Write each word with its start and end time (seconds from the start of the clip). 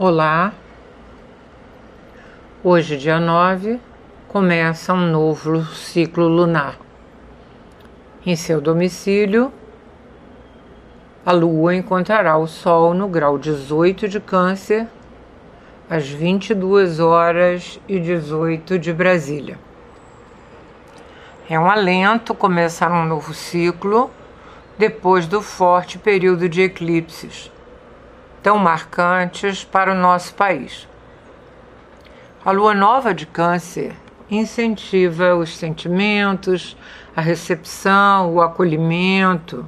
Olá, 0.00 0.52
hoje, 2.62 2.96
dia 2.96 3.18
9, 3.18 3.80
começa 4.28 4.94
um 4.94 5.10
novo 5.10 5.64
ciclo 5.74 6.28
lunar. 6.28 6.78
Em 8.24 8.36
seu 8.36 8.60
domicílio, 8.60 9.52
a 11.26 11.32
Lua 11.32 11.74
encontrará 11.74 12.38
o 12.38 12.46
Sol 12.46 12.94
no 12.94 13.08
grau 13.08 13.36
18 13.38 14.06
de 14.06 14.20
Câncer, 14.20 14.86
às 15.90 16.08
22 16.08 17.00
horas 17.00 17.80
e 17.88 17.98
18 17.98 18.78
de 18.78 18.92
Brasília. 18.92 19.58
É 21.50 21.58
um 21.58 21.68
alento 21.68 22.36
começar 22.36 22.92
um 22.92 23.04
novo 23.04 23.34
ciclo 23.34 24.12
depois 24.78 25.26
do 25.26 25.42
forte 25.42 25.98
período 25.98 26.48
de 26.48 26.62
eclipses 26.62 27.50
tão 28.48 28.56
marcantes 28.56 29.62
para 29.62 29.92
o 29.92 29.94
nosso 29.94 30.32
país. 30.32 30.88
A 32.42 32.50
lua 32.50 32.72
nova 32.72 33.12
de 33.12 33.26
Câncer 33.26 33.94
incentiva 34.30 35.34
os 35.34 35.54
sentimentos, 35.54 36.74
a 37.14 37.20
recepção, 37.20 38.32
o 38.32 38.40
acolhimento. 38.40 39.66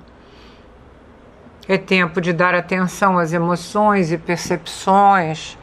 É 1.68 1.76
tempo 1.76 2.22
de 2.22 2.32
dar 2.32 2.54
atenção 2.54 3.18
às 3.18 3.34
emoções 3.34 4.12
e 4.12 4.16
percepções, 4.16 5.58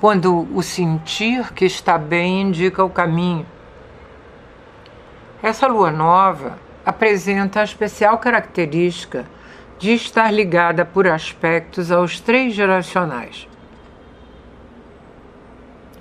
quando 0.00 0.48
o 0.56 0.62
sentir 0.62 1.52
que 1.52 1.66
está 1.66 1.98
bem 1.98 2.40
indica 2.40 2.82
o 2.82 2.88
caminho. 2.88 3.44
Essa 5.42 5.66
lua 5.66 5.90
nova 5.90 6.58
apresenta 6.82 7.60
a 7.60 7.64
especial 7.64 8.16
característica 8.16 9.26
de 9.82 9.94
estar 9.94 10.30
ligada 10.30 10.84
por 10.84 11.08
aspectos 11.08 11.90
aos 11.90 12.20
três 12.20 12.54
geracionais. 12.54 13.48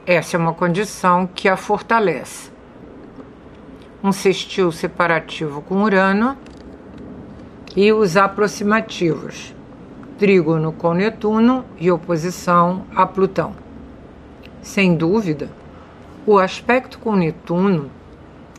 Essa 0.05 0.37
é 0.37 0.39
uma 0.39 0.53
condição 0.53 1.25
que 1.25 1.49
a 1.49 1.57
fortalece. 1.57 2.51
Um 4.03 4.11
sextil 4.11 4.71
separativo 4.71 5.63
com 5.63 5.81
Urano 5.81 6.37
e 7.75 7.91
os 7.91 8.15
aproximativos, 8.15 9.55
trígono 10.19 10.71
com 10.73 10.93
Netuno 10.93 11.65
e 11.79 11.89
oposição 11.89 12.85
a 12.95 13.07
Plutão. 13.07 13.55
Sem 14.61 14.95
dúvida, 14.95 15.49
o 16.23 16.37
aspecto 16.37 16.99
com 16.99 17.15
Netuno, 17.15 17.89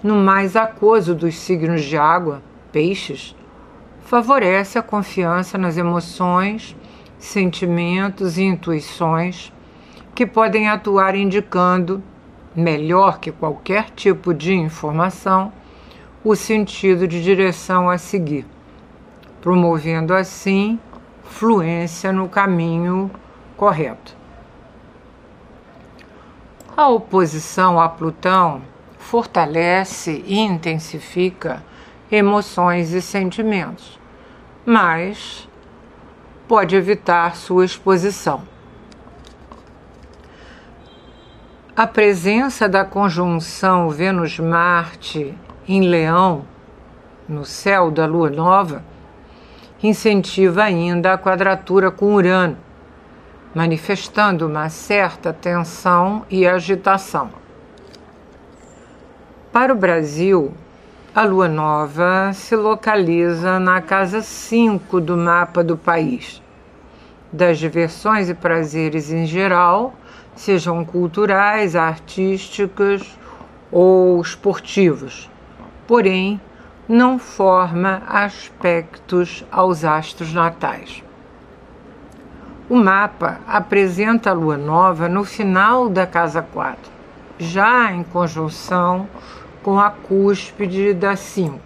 no 0.03 0.17
mais 0.17 0.57
aquoso 0.57 1.15
dos 1.15 1.39
signos 1.39 1.83
de 1.83 1.97
água, 1.97 2.43
peixes, 2.73 3.37
favorece 4.05 4.79
a 4.79 4.83
confiança 4.83 5.57
nas 5.57 5.77
emoções, 5.77 6.77
sentimentos 7.19 8.37
e 8.37 8.43
intuições 8.43 9.53
que 10.15 10.27
podem 10.27 10.69
atuar 10.69 11.15
indicando, 11.15 12.03
melhor 12.55 13.19
que 13.19 13.33
qualquer 13.33 13.91
tipo 13.91 14.35
de 14.35 14.53
informação, 14.55 15.53
o 16.23 16.37
sentido 16.37 17.09
de 17.09 17.23
direção 17.23 17.89
a 17.89 17.97
seguir, 17.97 18.47
promovendo 19.41 20.13
assim 20.15 20.79
fluência 21.25 22.13
no 22.13 22.29
caminho 22.29 23.11
correto. 23.57 24.15
A 26.77 26.89
oposição 26.89 27.81
a 27.81 27.89
Plutão 27.89 28.63
fortalece 28.99 30.23
e 30.27 30.39
intensifica 30.39 31.63
emoções 32.13 32.93
e 32.93 33.01
sentimentos, 33.01 33.99
mas 34.67 35.49
pode 36.47 36.77
evitar 36.77 37.35
sua 37.35 37.65
exposição. 37.65 38.43
A 41.75 41.87
presença 41.87 42.69
da 42.69 42.85
conjunção 42.85 43.89
Vênus-Marte 43.89 45.35
em 45.67 45.89
Leão, 45.89 46.45
no 47.27 47.47
céu 47.47 47.91
da 47.91 48.05
lua 48.05 48.29
nova, 48.29 48.85
incentiva 49.83 50.65
ainda 50.65 51.15
a 51.15 51.19
quadratura 51.19 51.91
com 51.91 52.15
Urano, 52.15 52.59
manifestando 53.55 54.47
uma 54.47 54.69
certa 54.69 55.33
tensão 55.33 56.27
e 56.29 56.47
agitação. 56.47 57.31
Para 59.51 59.73
o 59.73 59.77
Brasil, 59.77 60.53
a 61.15 61.25
lua 61.25 61.47
nova 61.47 62.33
se 62.33 62.57
localiza 62.57 63.61
na 63.61 63.83
casa 63.83 64.23
5 64.23 64.99
do 64.99 65.15
mapa 65.15 65.63
do 65.63 65.77
país. 65.77 66.43
Das 67.31 67.59
diversões 67.59 68.31
e 68.31 68.35
prazeres 68.35 69.13
em 69.13 69.27
geral, 69.27 69.93
sejam 70.35 70.83
culturais, 70.87 71.77
artísticos 71.77 73.19
ou 73.71 74.23
esportivos. 74.23 75.31
Porém, 75.87 76.41
não 76.89 77.19
forma 77.19 78.03
aspectos 78.09 79.45
aos 79.53 79.85
astros 79.85 80.33
natais. 80.33 81.05
O 82.71 82.77
mapa 82.77 83.39
apresenta 83.47 84.31
a 84.31 84.33
lua 84.33 84.57
nova 84.57 85.11
no 85.11 85.25
final 85.25 85.91
da 85.91 86.07
casa 86.07 86.41
4, 86.41 86.91
já 87.39 87.93
em 87.93 88.03
conjunção 88.03 89.07
com 89.63 89.79
a 89.79 89.91
cúspide 89.91 90.93
da 90.93 91.15
5. 91.15 91.61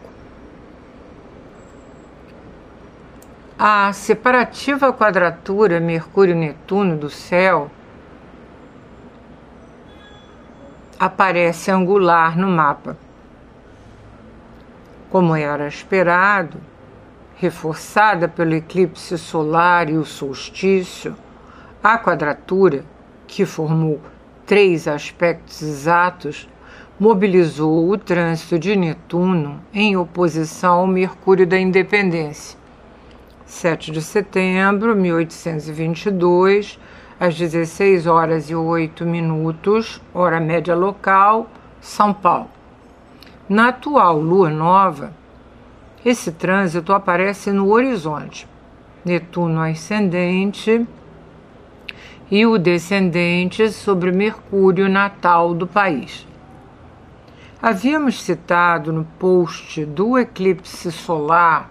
A 3.59 3.91
separativa 3.95 4.93
quadratura 4.93 5.81
Mercúrio-Netuno 5.81 6.97
do 6.97 7.09
céu 7.09 7.71
aparece 11.01 11.71
angular 11.71 12.37
no 12.37 12.49
mapa. 12.49 12.99
Como 15.09 15.35
era 15.35 15.67
esperado, 15.67 16.59
reforçada 17.37 18.29
pelo 18.29 18.55
eclipse 18.55 19.17
solar 19.17 19.89
e 19.89 19.97
o 19.97 20.05
solstício, 20.05 21.17
a 21.83 21.99
quadratura, 21.99 22.85
que 23.27 23.47
formou 23.47 24.01
três 24.45 24.87
aspectos 24.87 25.63
exatos, 25.63 26.49
mobilizou 26.99 27.91
o 27.91 27.99
trânsito 27.99 28.59
de 28.59 28.75
Netuno 28.75 29.61
em 29.73 29.99
oposição 29.99 30.81
ao 30.81 30.87
Mercúrio 30.87 31.47
da 31.47 31.59
Independência. 31.59 32.59
7 33.45 33.93
de 33.93 34.01
setembro 34.01 34.95
de 34.95 35.01
1822, 35.03 36.79
às 37.21 37.37
16 37.37 38.07
horas 38.07 38.49
e 38.49 38.55
8 38.55 39.05
minutos, 39.05 40.01
hora 40.15 40.41
média 40.41 40.75
local, 40.75 41.51
São 41.83 42.15
Paulo. 42.15 42.49
Na 43.47 43.69
atual 43.69 44.19
lua 44.19 44.49
nova, 44.49 45.13
esse 46.03 46.33
trânsito 46.33 46.95
aparece 46.95 47.53
no 47.53 47.71
horizonte. 47.71 48.49
Netuno 49.05 49.61
ascendente 49.61 50.87
e 52.31 52.47
o 52.47 52.57
descendente 52.57 53.71
sobre 53.71 54.11
Mercúrio 54.11 54.89
natal 54.89 55.53
do 55.55 55.67
país. 55.67 56.27
Havíamos 57.69 58.23
citado 58.23 58.93
no 58.93 59.05
post 59.19 59.85
do 59.87 60.17
eclipse 60.17 60.93
solar 60.93 61.69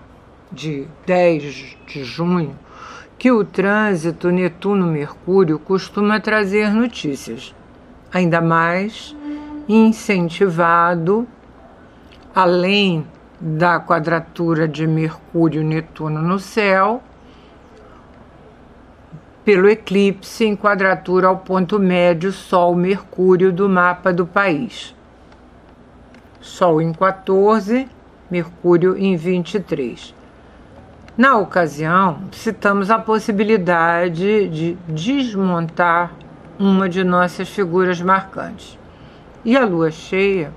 de 0.51 0.85
10 1.06 1.78
de 1.88 2.03
junho 2.03 2.53
que 3.17 3.31
o 3.31 3.45
trânsito 3.45 4.29
Netuno-Mercúrio 4.29 5.57
costuma 5.57 6.19
trazer 6.19 6.73
notícias, 6.73 7.55
ainda 8.13 8.41
mais 8.41 9.16
incentivado, 9.69 11.25
além 12.35 13.07
da 13.39 13.79
quadratura 13.79 14.67
de 14.67 14.85
Mercúrio-Netuno 14.85 16.22
no 16.22 16.39
céu, 16.39 17.01
pelo 19.45 19.69
eclipse 19.69 20.43
em 20.43 20.58
quadratura 20.58 21.28
ao 21.28 21.37
ponto 21.37 21.79
médio 21.79 22.34
Sol-Mercúrio 22.34 23.53
do 23.53 23.69
mapa 23.69 24.11
do 24.11 24.25
país. 24.25 24.94
Sol 26.45 26.79
em 26.79 26.93
14, 26.93 27.89
Mercúrio 28.29 28.95
em 28.95 29.17
23. 29.17 30.13
Na 31.17 31.37
ocasião, 31.37 32.19
citamos 32.31 32.91
a 32.91 32.99
possibilidade 32.99 34.47
de 34.49 34.77
desmontar 34.87 36.13
uma 36.59 36.87
de 36.87 37.03
nossas 37.03 37.49
figuras 37.49 37.99
marcantes. 37.99 38.77
E 39.43 39.57
a 39.57 39.65
lua 39.65 39.89
cheia 39.89 40.53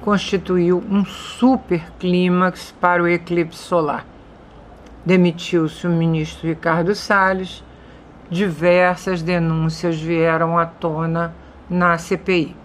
constituiu 0.00 0.82
um 0.90 1.04
super 1.04 1.92
clímax 1.98 2.74
para 2.80 3.02
o 3.02 3.06
eclipse 3.06 3.58
solar. 3.58 4.06
Demitiu-se 5.04 5.86
o 5.86 5.90
ministro 5.90 6.48
Ricardo 6.48 6.94
Salles, 6.94 7.62
diversas 8.30 9.20
denúncias 9.20 10.00
vieram 10.00 10.58
à 10.58 10.64
tona 10.64 11.34
na 11.68 11.98
CPI. 11.98 12.56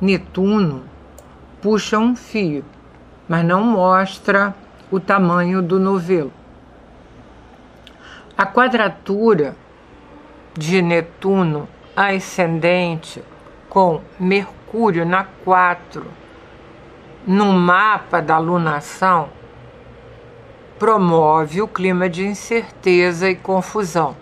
Netuno 0.00 0.84
puxa 1.60 1.98
um 1.98 2.14
fio, 2.14 2.64
mas 3.28 3.44
não 3.44 3.62
mostra 3.62 4.54
o 4.90 4.98
tamanho 4.98 5.60
do 5.60 5.78
novelo. 5.78 6.32
A 8.36 8.46
quadratura 8.46 9.56
de 10.56 10.80
Netuno 10.80 11.68
ascendente 11.96 13.22
com 13.68 14.00
Mercúrio 14.18 15.04
na 15.04 15.24
4 15.44 16.06
no 17.26 17.52
mapa 17.52 18.22
da 18.22 18.38
lunação 18.38 19.28
promove 20.78 21.60
o 21.60 21.68
clima 21.68 22.08
de 22.08 22.24
incerteza 22.24 23.28
e 23.28 23.34
confusão. 23.34 24.16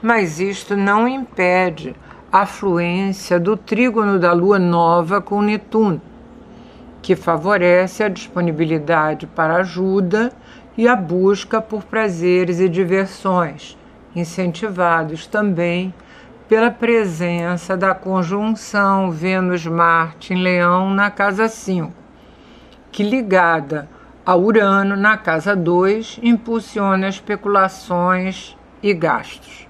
Mas 0.00 0.38
isto 0.38 0.76
não 0.76 1.08
impede 1.08 1.96
a 2.30 2.46
fluência 2.46 3.38
do 3.38 3.56
trígono 3.56 4.18
da 4.18 4.32
lua 4.32 4.58
nova 4.58 5.20
com 5.20 5.42
Netuno, 5.42 6.00
que 7.04 7.14
favorece 7.14 8.02
a 8.02 8.08
disponibilidade 8.08 9.26
para 9.26 9.56
ajuda 9.56 10.32
e 10.74 10.88
a 10.88 10.96
busca 10.96 11.60
por 11.60 11.84
prazeres 11.84 12.60
e 12.60 12.66
diversões, 12.66 13.76
incentivados 14.16 15.26
também 15.26 15.92
pela 16.48 16.70
presença 16.70 17.76
da 17.76 17.94
conjunção 17.94 19.10
Vênus-Marte 19.10 20.32
em 20.32 20.42
Leão 20.42 20.88
na 20.88 21.10
casa 21.10 21.46
5, 21.46 21.92
que 22.90 23.02
ligada 23.02 23.86
a 24.24 24.34
Urano 24.34 24.96
na 24.96 25.18
casa 25.18 25.54
2 25.54 26.20
impulsiona 26.22 27.06
especulações 27.06 28.56
e 28.82 28.94
gastos. 28.94 29.68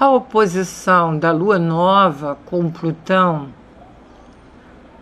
A 0.00 0.08
oposição 0.08 1.18
da 1.18 1.30
Lua 1.30 1.58
Nova 1.58 2.38
com 2.46 2.70
Plutão 2.70 3.50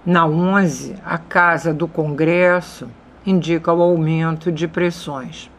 na 0.05 0.27
11, 0.27 0.97
a 1.05 1.17
casa 1.17 1.73
do 1.73 1.89
Congresso, 1.89 2.89
indica 3.25 3.73
o 3.73 3.81
aumento 3.81 4.53
de 4.53 4.69
pressões. 4.69 5.51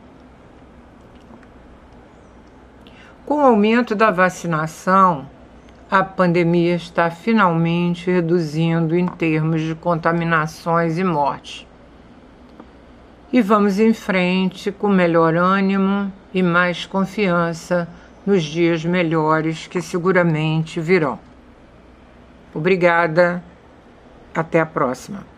Com 3.26 3.38
o 3.38 3.42
aumento 3.42 3.96
da 3.96 4.12
vacinação, 4.12 5.28
a 5.90 6.04
pandemia 6.04 6.76
está 6.76 7.10
finalmente 7.10 8.12
reduzindo 8.12 8.96
em 8.96 9.08
termos 9.08 9.62
de 9.62 9.74
contaminações 9.74 11.00
e 11.00 11.04
mortes. 11.04 11.66
E 13.34 13.42
vamos 13.42 13.80
em 13.80 13.94
frente 13.94 14.72
com 14.72 14.90
melhor 14.90 15.36
ânimo 15.36 16.14
e 16.32 16.44
mais 16.44 16.86
confiança 16.86 17.88
nos 18.26 18.44
dias 18.44 18.86
melhores 18.86 19.66
que 19.66 19.82
seguramente 19.82 20.80
virão. 20.80 21.20
Obrigada, 22.54 23.44
até 24.36 24.60
a 24.60 24.66
próxima. 24.66 25.35